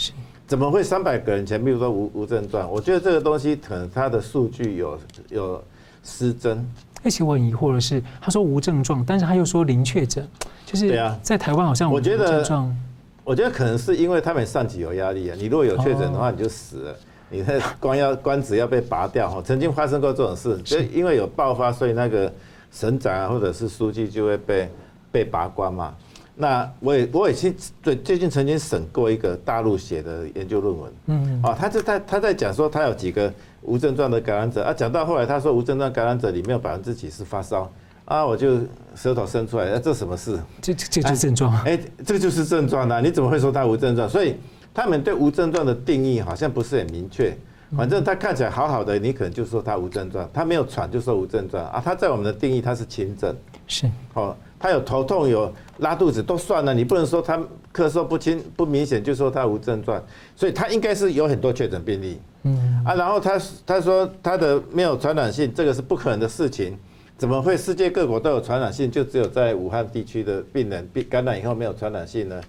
[0.48, 2.72] 怎么会三百个人全部说无无症状？
[2.72, 5.00] 我觉得这个东西可能它的数据有
[5.30, 5.64] 有
[6.04, 6.66] 失真。
[7.04, 10.28] 而且我很疑惑的是，他说无症状，但是他又说零确诊，
[10.66, 12.76] 就是在台湾好像无症状。
[13.24, 16.96] 我觉得可能是因为他们上级有压力啊，你如果有确诊的话，你就死了，
[17.30, 19.42] 你的官要官职要被拔掉哈。
[19.44, 22.32] 曾经发生过这种事，就因为有爆发，所以那个
[22.72, 24.70] 省长啊或者是书记就会被
[25.12, 25.94] 被拔官嘛。
[26.36, 37.72] 那我也我也去最最近曾经审过一个大陆写的研究论文，嗯，啊，他就在他在讲说他有几个无症状的感染者啊，讲到后来他说无症状感染者里面有百分之几是发烧。
[38.04, 38.60] 啊，我就
[38.96, 40.40] 舌头伸出来，啊，这什么事？
[40.62, 41.52] 这这这就是症状。
[41.52, 43.00] 啊哎，这个就是症状啊！
[43.00, 44.08] 你怎么会说他无症状？
[44.08, 44.36] 所以
[44.76, 47.36] 他们对无症状的定义好像不是很明确。
[47.76, 50.30] 反正他看起来好好的，你可能就说他无症状。
[50.32, 51.82] 他没有喘就说无症状啊。
[51.84, 53.36] 他在我们的定义他是轻症。
[53.68, 53.90] 是。
[54.14, 57.38] 哦，他有头痛有拉肚子都算了，你不能说他
[57.74, 60.02] 咳嗽不清不明显就说他无症状。
[60.36, 62.20] 所以他应该是有很多确诊病例。
[62.44, 62.84] 嗯。
[62.86, 66.78] 啊，然后他他说他的没有传染性，这个是不可能的事情。
[67.18, 72.42] 怎么会世界各国都有传染性，就只有在武汉地区的病人被感染以后没有传染性呢？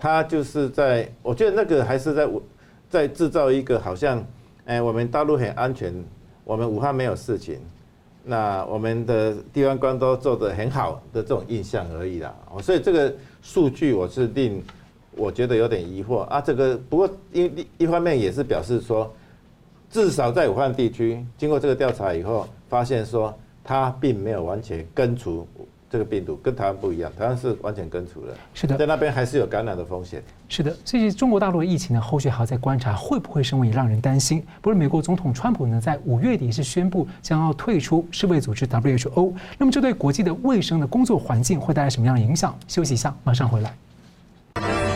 [0.00, 2.26] 他就是在，我觉得那个还是在
[2.88, 4.24] 在制造一个好像，
[4.64, 5.94] 哎，我们大陆很安全，
[6.42, 7.60] 我们武汉没有事情，
[8.24, 12.34] 那我们的地方官都做得很好的这种印象而已啦。
[12.62, 14.64] 所以这个数据我是令
[15.14, 16.40] 我觉得有点疑惑啊。
[16.40, 19.12] 这个不过一一方面也是表示说，
[19.90, 23.32] 至少在武汉地区经过这个调查以后，发现说。
[23.62, 25.46] 它并没有完全根除
[25.90, 28.32] 这个病毒，跟台湾不一样，台湾是完全根除了。
[28.54, 30.22] 是的，在那边还是有感染的风险。
[30.48, 34.40] 是的，所以中国大陆的疫情呢，后续还要再观察会不会升温，也让人担心。
[34.60, 42.56] 不是，美国总统川普呢，在五月底是宣布将要退出世卫组织 WHO，那么这对国际的卫生的工作环境会带来什么样的影响？
[42.68, 44.89] 休息一下，马上回来。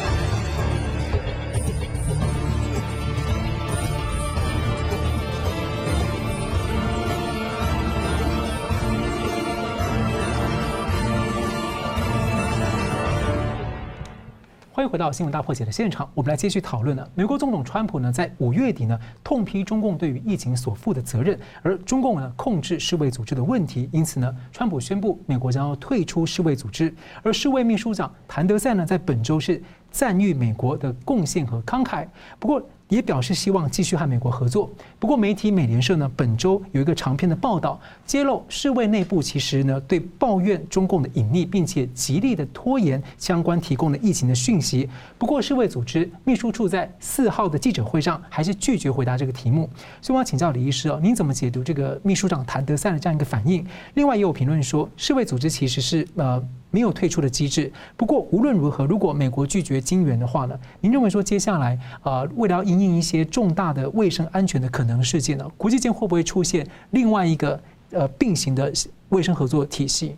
[14.74, 17.08] 欢迎回到新闻大破解的现场，我们来继续讨论呢。
[17.14, 26.92] 美国总统川普呢，在五月底呢，痛批中共对于疫情所负的责任，而中共呢，控制世卫组织的问题，因此呢，川普宣布美国将要退出世卫组织。
[27.22, 32.04] 而世卫秘书长谭德塞呢，在本周是赞誉美国的贡献和慷慨。
[32.40, 32.60] 不过，
[32.94, 34.70] 也表示希望继续和美国合作。
[34.98, 44.88] 不过，媒体美联社呢，本周有一个长篇的报道，揭露世卫内部其实呢，对抱怨中共的隐匿，并且极力的拖延相关提供的疫情的讯息。
[45.18, 49.68] 不过，世卫组织秘书处在四号的记者会上还是拒绝回答这个题目。
[50.00, 53.66] 所以，我要请教李医师哦，您怎么解读这个秘书长谭德塞的这样一个反应？
[53.94, 56.42] 另外，也有评论说，世卫组织其实是呃。
[56.74, 57.70] 没有退出的机制。
[57.96, 60.58] 不过无论如何，如果美国拒绝金援的话呢？
[60.80, 67.60] 您认为说接下来呃，为了要因应一些重大的卫生安全的可能事件呢，国际间会不会出现另外一个
[67.92, 68.72] 呃并行的
[69.10, 70.16] 卫生合作体系？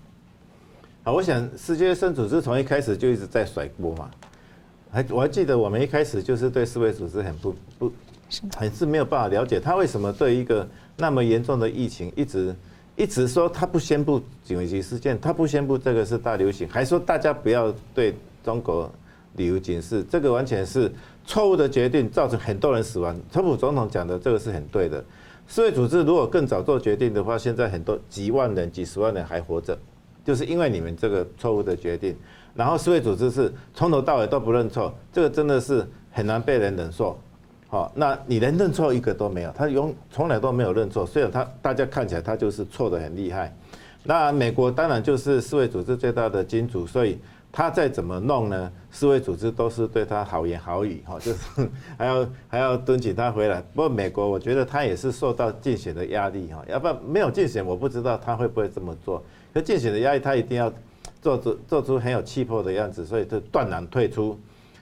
[1.05, 4.11] 啊，我想世界卫生组织从一开始就一直在甩锅嘛。
[4.91, 7.93] 还我还记得我们一开始就是对世卫组织很不不，
[8.57, 10.67] 很是没有办法了解他为什么对一个
[10.97, 12.57] 那么严重的疫情一直。
[12.97, 18.91] 一直说他不宣布紧急事件，他不宣布这个是大流行，还说大家不要对中国
[19.35, 20.91] 理由警示，这个完全是
[21.27, 23.15] 错误的决定，造成很多人死亡。
[23.31, 25.05] 川普总统讲的这个是很对的。
[25.47, 29.79] 世卫组织如果更早做决定的话，现在很多几万人、几十万人还活着，
[30.25, 32.17] 就是因为你们这个错误的决定。
[32.55, 37.17] 然后世卫组织是从头到尾都不认错，这个真的是很难被人忍受。
[37.69, 41.05] 好，那你连认错一个都没有，他永从来都没有认错。
[41.05, 43.53] 虽然他大家看起来他就是错得很厉害。
[44.05, 47.19] 那美国当然就是世卫组织最大的金主，所以
[47.51, 53.61] 他再怎么弄呢，世卫组织都是对他好言好语，哈，就是还要还要敦请他回来。
[53.75, 59.21] 不过美国我觉得他也是受到竞选的压力，哈，要不然没有竞选，我不知道他会不会这么做。
[59.53, 60.73] 可竞选的压力，他一定要
[61.21, 64.39] 做出做出很有气魄的样子，所以就断然退出。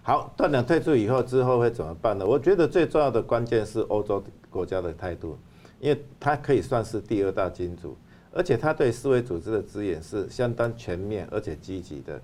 [0.06, 2.26] 好，断粮退出以后之后会怎么办呢？
[2.26, 5.38] 我觉得最重要的关键是欧洲国家的态度，
[5.80, 7.96] 因为它可以算是第二大金主，
[8.30, 12.20] 而且它对世卫组织的支援是相当全面而且积极的。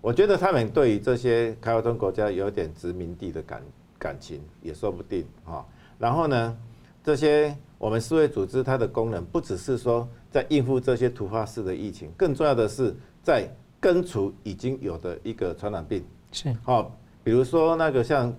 [0.00, 3.62] 我觉得他们对于这些开发中国家有点殖民地的感
[4.00, 5.64] 感情也说不定啊。
[6.00, 6.58] 然后呢，
[7.04, 16.04] 这些我们世卫组织它的功能不只是说在应付这些突发式的疫情，更重要的是在根除已经有的一个传染病。
[16.32, 16.90] 是好。
[17.24, 18.34] 比如说那个像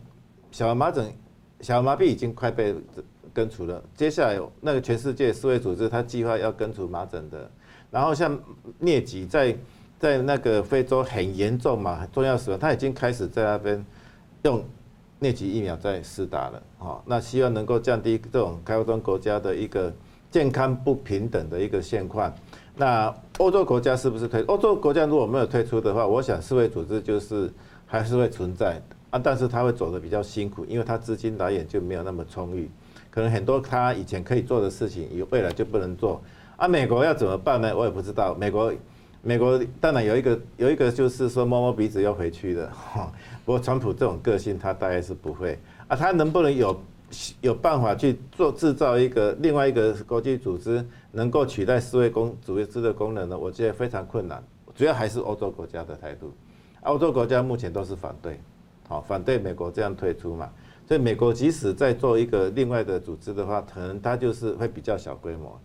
[0.51, 1.11] 小儿麻疹、
[1.61, 2.75] 小儿麻痹已经快被
[3.33, 7.49] 根除了，接下来那个全世界世卫组织它计划要根除麻疹的，
[7.89, 8.37] 然后像
[8.81, 9.57] 疟疾在
[9.97, 13.85] 在那个非洲很严重嘛，重要死亡，他已经开始在那边
[14.43, 14.63] 用
[15.21, 19.91] 疟疾疫苗在施打了，哦，那希望能够降低这种开发中国家的一个
[20.29, 22.31] 健康不平等的一个现况。
[22.75, 24.41] 那欧洲国家是不是退？
[24.43, 27.49] 欧洲国家如果没有退出的话，我想世卫组织就是。
[27.93, 32.67] 还是会存在啊，但是他会走得比较辛苦，因为他资金来源就没有那么充裕，
[33.11, 36.19] 可能很多他以前可以做的事情，以未来就不能做。
[36.57, 37.71] 啊，美国要怎么办呢？
[37.77, 38.33] 我也不知道。
[38.33, 38.73] 美国，
[39.21, 42.67] 美国当然有一个有一个就是说摸摸鼻子要回去的。
[43.45, 45.95] 不过川普这种个性，他大概是不会啊。
[45.95, 46.81] 他能不能有
[47.41, 53.37] 有办法去做制造一个另外一个国际组织，能够取代世卫公组织的功能呢？
[53.37, 54.43] 我觉得非常困难。
[54.73, 56.33] 主要还是欧洲国家的态度。
[56.83, 58.39] 欧洲国家目前都是反对，
[58.87, 60.49] 好反对美国这样退出嘛，
[60.85, 65.57] 所以美国即使在做一个另外的组织的话，可能它就是会比较小规模，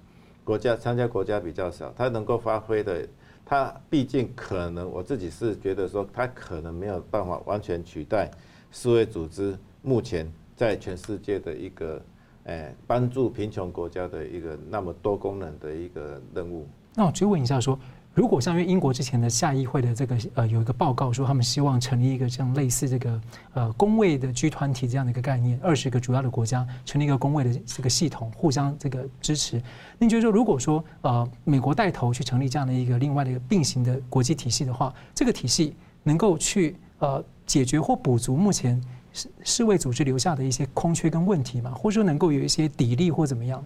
[0.45, 3.07] 国家参加国家比较少，它能够发挥的，
[3.45, 8.31] 它毕竟可能我自己是觉得说，它可能没有办法完全取代
[8.71, 12.01] 世卫组织目前在全世界的一个，
[12.45, 16.65] 诶帮助贫穷国家的一个那么多功能的一个任务。
[16.95, 17.77] 那我追问一下说。
[18.19, 23.21] 如果像因为英国之前的下议会的这个呃有一个报告说，他们希望成立一个这样类似这个
[23.55, 29.63] 呃公卫的 G 团体这样的一个概念，二十个主要的国家成立一个公卫的这个系统，互相这个支持。
[30.01, 41.71] 您觉得说，如果说呃美国带头去成立这样的一个另外的一个并行的国际体系的话，这个体系能够去呃解决或补足目前世世卫组织留下的一些空缺跟问题吗？
[41.71, 43.65] 或者说能够有一些砥砺或怎么样？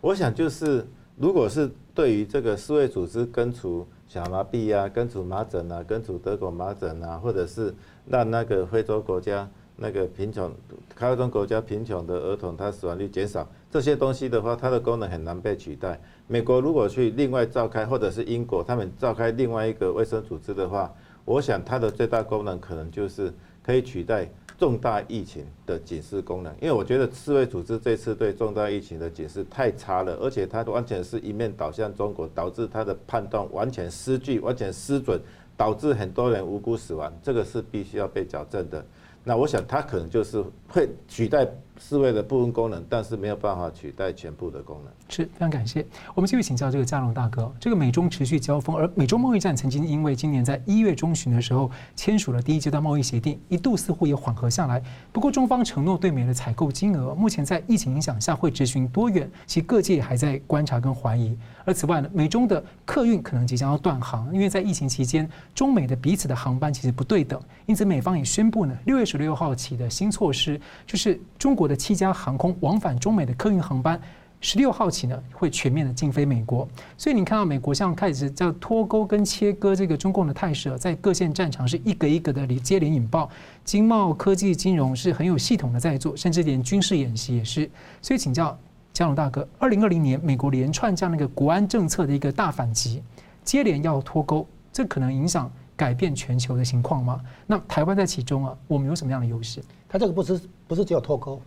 [0.00, 0.84] 我想就是。
[1.20, 7.74] 如果是对于这个世卫组织根除小麻痹啊、根除麻疹啊、根除德国麻疹啊，或者是
[8.08, 9.46] 让那个非洲国家
[9.76, 10.50] 那个贫穷、
[10.94, 16.00] 开发中国家贫穷的儿童，他死亡率减少，这些东西的话，它的功能很难被取代。
[16.26, 20.90] 美国如果去另外召开，或者是英国他们召开另外一个卫生组织的话，
[21.26, 23.30] 我想它的最大功能可能就是
[23.62, 24.26] 可以取代。
[24.60, 35.18] 重大疫情的警示功能，因为我觉得世卫组织这次对重大疫情的警示太差了，而且它完全是一面倒向中国，导致它的判断完全失据、完全失准，
[35.56, 38.84] 导致很多人无辜死亡，这个是必须要被矫正的。
[39.24, 41.48] 那我想它可能就是会取代
[41.80, 44.92] 世卫的部分功能，但是没有办法取代全部的功能。
[45.08, 45.84] 是非常感谢。
[46.14, 54.80] 我们继续请教这个嘉龙大哥，这个美中持续交锋，而美中贸易战曾经因为今年在一月中旬的时候签署了第一阶段贸易协定，一度似乎也缓和下来。
[55.10, 61.36] 不过中方承诺对美的采购金额，目前在疫情影响下会执行多远，其各界还在观察跟怀疑。
[61.64, 73.98] 而此外呢，美中的客运可能即将要断航，因为在疫情期间，中美的彼此的航班其实不对等，因此美方也宣布呢，六月十六号起的新措施，就是中国的七家航空往返中美的客运航班，
[74.40, 76.68] 十六号起呢会全面的禁飞美国。
[76.98, 83.30] 所以你看到美国像开始叫脱钩跟切割这个中共的态势，在各线战场是一个一个的接连引爆，
[83.64, 87.70] 经贸、科技、金融是很有系统的在做，甚至连军事演习也是。
[88.02, 88.58] 所以请教。
[88.92, 93.00] 江龙大哥，二零二零年美国连串这样的一个国安政策的一个大反击，
[93.44, 97.20] 接连要脱钩，这可能影响改变全球的情况吗？
[97.46, 99.62] 那台湾在其中啊，我们有什么样的优势？
[99.88, 101.40] 它这个不是不是只有脱钩，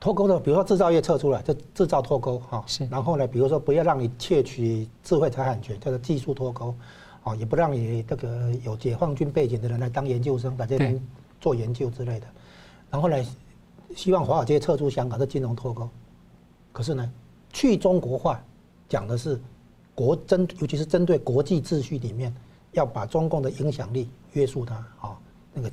[0.00, 2.62] 脱钩的，比如说制造业撤出来，就制造脱钩哈。
[2.66, 2.86] 是。
[2.86, 6.74] 然后呢，比如说不要让你窃取智慧财产权，叫做技术脱钩，
[7.24, 11.00] 啊，也不让你这个有解放军背景的人来当研究生，在这边
[11.40, 12.26] 做研究之类的。
[12.90, 13.16] 然后呢，
[13.96, 15.88] 希望华尔街撤出香港的金融脱钩。
[16.72, 17.12] 可是呢，
[17.52, 18.40] 去中国化
[18.88, 19.40] 讲的是
[19.94, 22.32] 国针，尤其是针对国际秩序里面，
[22.72, 25.18] 要把中共的影响力约束它啊。
[25.52, 25.68] 那个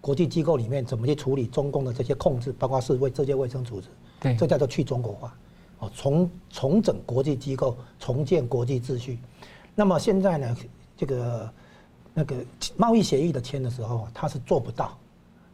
[0.00, 3.88] 国际机构里面怎么去处理中共的这些控制，包括世卫、世界卫生组织，
[4.20, 5.34] 对，这叫做去中国化。
[5.80, 9.18] 哦，重重整国际机构，重建国际秩序。
[9.74, 10.56] 那么现在呢，
[10.96, 11.52] 这个
[12.14, 12.36] 那个
[12.76, 14.98] 贸易协议的签的时候，他是做不到，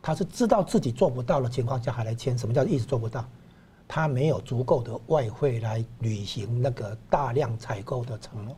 [0.00, 3.24] 他是知道自己做不到的情况下还来签，什么叫一直做不到？
[3.86, 8.56] 他没有足够的外汇来履行那个大量采购的承诺，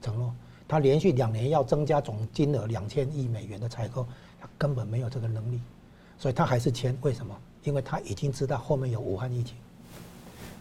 [0.00, 0.34] 承诺
[0.66, 4.06] 他连续两年要增加总金额两千亿美元的采购，
[4.42, 5.60] 他根本没有这个能力，
[6.18, 6.96] 所以他还是签。
[7.02, 7.32] 为什么？
[7.62, 9.56] 因为他已经知道后面有武汉疫情。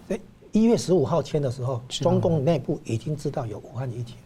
[0.10, 0.20] 哎，
[0.52, 4.18] 一月十五号签的时候，中共内部已经知道有武汉疫情，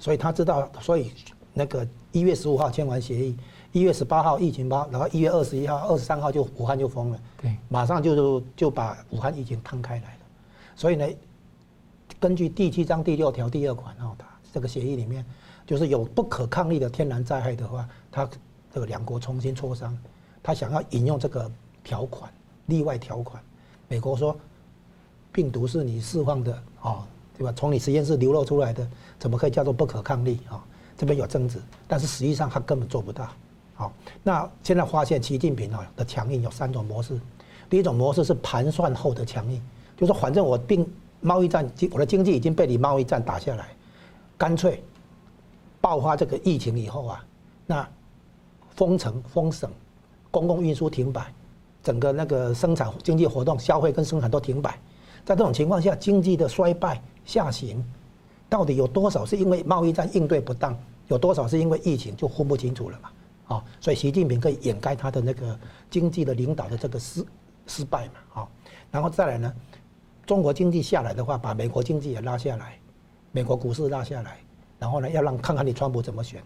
[0.00, 1.12] 所以他知道，所以
[1.54, 3.36] 那个一月十五号签完协议。
[3.72, 10.20] 一月十八号疫情爆，然后一月二十一号、二十三号就武汉就封了，对，马上就就把武汉疫情摊开来了。
[10.74, 11.06] 所以呢，
[12.18, 15.24] 根据第七章第六条第二款哦，它这个协议里面，
[15.64, 18.28] 就是有不可抗力的天然灾害的话，它
[18.72, 19.96] 这个两国重新磋商，
[20.42, 21.50] 他想要引用这个
[21.82, 22.30] 条款
[22.66, 23.42] 例外条款。
[23.88, 24.36] 美国说，
[25.32, 27.04] 病毒是你释放的哦，
[27.36, 27.52] 对吧？
[27.56, 30.62] 从你实验室流露出来的，怎么可以叫做不可抗力啊？
[30.96, 31.58] 这边有争执，
[31.88, 33.28] 但是实际上他根本做不到。
[33.74, 33.92] 好，
[34.22, 37.18] 那现在发现习近平啊的强硬有三种模式。
[37.68, 39.62] 第一种模式是盘算后的强硬，
[39.96, 40.86] 就是反正我并
[41.20, 43.68] 贸易战，我的经济已经被你贸易战打下来，
[44.36, 44.82] 干脆
[45.80, 47.24] 爆发这个疫情以后啊，
[47.66, 47.88] 那
[48.80, 49.70] 封城封省，
[50.30, 51.30] 公共运输停摆，
[51.82, 54.70] 整个那个生产经济活动、消费跟生产都停摆。
[55.22, 57.84] 在这种情况下，经济的衰败下行，
[58.48, 60.74] 到底有多少是因为贸易战应对不当，
[61.08, 63.10] 有多少是因为疫情，就分不清楚了嘛。
[63.54, 65.58] 啊，所以习近平可以掩盖他的那个
[65.90, 67.22] 经济的领导的这个失
[67.66, 68.48] 失败嘛，啊，
[68.90, 69.52] 然后再来呢，
[70.24, 72.78] 中国经济下来的话，把美国经济也拉下来，
[73.30, 74.38] 美国股市拉下来，
[74.78, 76.42] 然后呢，要让看看你川普怎么选，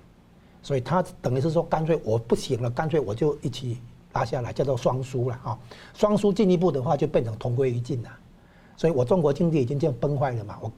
[0.64, 3.80] 所以他等于是说，干脆我不行了，干脆我就一起
[4.14, 5.56] 拉下来，叫做双输了啊，
[5.94, 8.10] 双输进一步的话就变成同归于尽了，
[8.76, 10.72] 所以我中国经济已经这样崩坏了嘛，我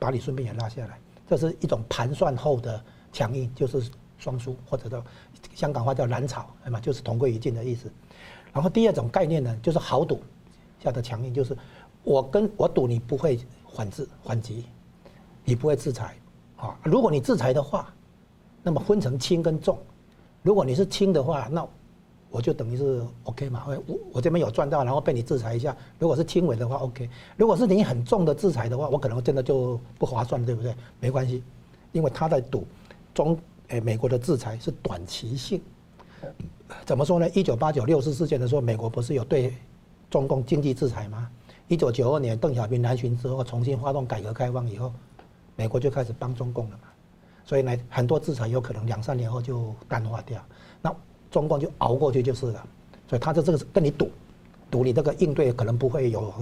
[0.00, 0.98] 把你顺便也拉下来，
[1.28, 3.88] 这是一种盘算后的强硬，就是。
[4.22, 5.02] 双输或者叫
[5.54, 6.78] 香港话叫蓝草，哎嘛？
[6.78, 7.90] 就是同归于尽的意思。
[8.52, 10.20] 然后第二种概念呢，就是豪赌
[10.78, 11.56] 下的强硬，就是
[12.04, 13.40] 我跟我赌你不会
[13.72, 14.66] 反制反击，
[15.42, 16.14] 你不会制裁
[16.58, 16.78] 啊。
[16.84, 17.90] 如果你制裁的话，
[18.62, 19.78] 那么分成轻跟重。
[20.42, 21.66] 如果你是轻的话，那
[22.30, 25.76] 我就等于是 OK 嘛，我我这边有赚到，然后被你制裁一下。
[25.98, 27.08] 如果是轻微的话，OK。
[27.36, 30.74] 如果是你很重的制裁的话，我可能真的就不划算，对不对？
[31.00, 31.42] 没关系，
[31.92, 32.66] 因为他在赌
[33.14, 33.38] 中。
[33.72, 35.62] 诶，美国的制裁是短期性，
[36.84, 37.30] 怎么说呢？
[37.30, 39.54] 一九八九六四事件的时候，美国不是有对
[40.10, 41.30] 中共经济制裁吗？
[41.68, 44.92] 一九九二年邓小平南巡之后，重新发动改革开放以后，
[45.54, 46.88] 美国就开始帮中共了嘛。
[47.50, 50.40] 所以呢，很多制裁有可能两三年后就淡化掉。
[50.80, 50.94] 那
[51.32, 52.64] 中共就熬过去就是了。
[53.08, 54.08] 所以他的这个是跟你赌，
[54.70, 56.32] 赌你这个应对可能不会有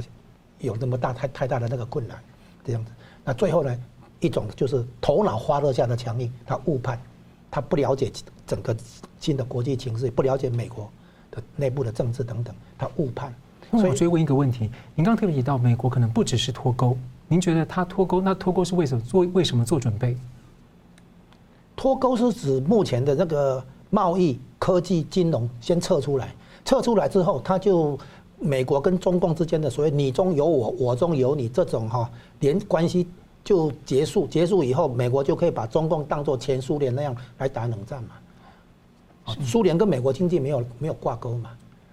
[0.59, 2.23] 有那么大太太大的那个困难，
[2.63, 2.93] 这样子。
[3.25, 3.75] 那最后呢，
[4.21, 7.01] 一种就是头脑发热下的强硬，他误判，
[7.51, 8.13] 他不了解
[8.47, 8.77] 整个
[9.19, 10.91] 新的国际形势，不了解美国
[11.31, 13.35] 的内部的政治等等，他误判。
[13.71, 16.99] 所以我追问一个问题，您刚特别提到美国可能不只是脱钩，
[17.29, 19.27] 您觉得他脱钩，那脱钩是为什么做？
[19.33, 20.15] 为什么做准备？
[21.79, 27.97] 脱钩是指目前的那个贸易、科技、金融先撤出来，撤出来之后，他就
[28.41, 32.11] 美国跟中共之间的所谓你中有我，我中有你这种哈
[32.41, 33.07] 连关系
[33.45, 39.37] 就结束，结束以后，美国就可以把中共当做前苏联那样来打冷战嘛。
[39.45, 41.51] 苏联跟美国经济没有没有挂钩嘛。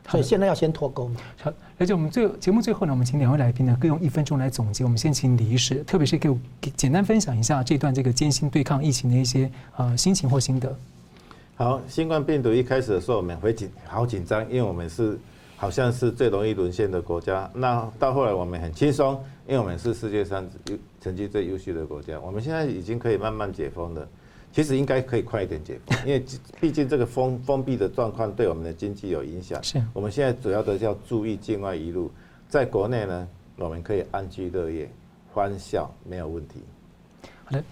[0.10, 1.20] 所以现在要先脱钩嘛。
[1.42, 4.84] 好，而且我们最节目最后呢，我们请两位来宾呢各用一分钟来总结。
[4.84, 6.38] 我们先请李医师，特别是给我
[6.76, 10.76] 简单分享一下这段这个艰辛对抗疫情的一些呃心情或心得。
[11.56, 15.18] 好，新冠病毒一开始的时候，我们会紧好紧张，因为我们是
[15.56, 17.50] 好像是最容易沦陷的国家。
[17.54, 22.20] 那到后来我们很轻松，因为我们是世界上优成绩最优秀的国家。
[22.20, 24.08] 我们现在已经可以慢慢解封了。
[24.56, 26.24] 其实应该可以快一点解封， 因为
[26.62, 29.62] 毕竟这个封封闭的状况对我们的经济有影响。
[29.62, 32.10] 是，我们现在主要的要注意境外一路，
[32.48, 33.28] 在国内呢，
[33.58, 34.90] 我们可以安居乐业、
[35.34, 36.62] 欢笑，没有问题。
[37.44, 37.64] 好的，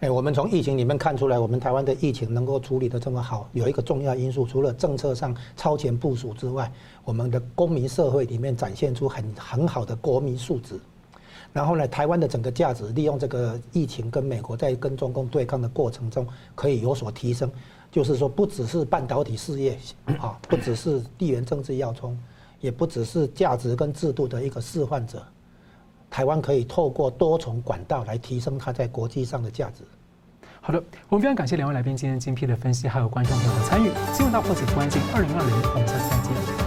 [0.00, 6.68] 哎，我们从疫情里面看出来，我们台湾的疫情能够处理的这么好，有一个重要因素，除了政策上超前部署之外，
[7.04, 10.80] 我们的公民社会里面展现出很很好的国民素质。
[11.52, 17.50] 然后呢，台湾的整个价值利用这个疫情跟美国在跟中共对抗的过程中，可以有所提升。
[17.90, 19.78] 就是说，不只是半导体事业
[20.18, 22.18] 啊，不只是地缘政治要冲，
[22.58, 25.22] 也不只是价值跟制度的一个示范者。
[26.10, 29.84] 台湾可以透过多重管道来提升它在国际上的价值。
[30.62, 33.90] 好的，我们非常感谢两位来宾今天精辟的分析，还有观众朋友的参与。
[34.14, 36.61] 新闻大破解关键二零二零，我们下次再见。